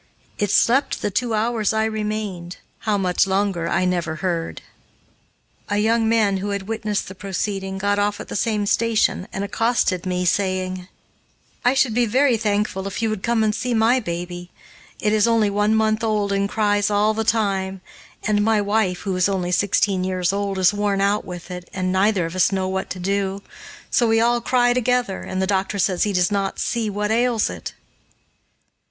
[0.39, 4.63] It slept the two hours I remained how much longer I never heard.
[5.69, 9.43] A young man, who had witnessed the proceeding, got off at the same station and
[9.43, 10.87] accosted me, saying:
[11.63, 14.49] "I should be very thankful if you would come and see my baby.
[14.99, 17.81] It is only one month old and cries all the time,
[18.23, 21.91] and my wife, who is only sixteen years old, is worn out with it and
[21.91, 23.43] neither of us know what to do,
[23.91, 27.51] so we all cry together, and the doctor says he does not see what ails
[27.51, 27.75] it."